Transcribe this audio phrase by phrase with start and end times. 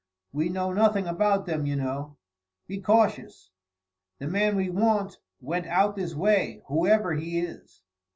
[0.33, 2.17] We know nothing about them, you know.
[2.65, 3.51] Be cautious.
[4.17, 7.83] The man we want went out this way, whoever he is."